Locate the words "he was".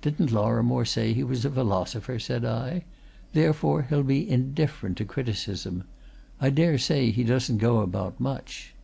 1.12-1.44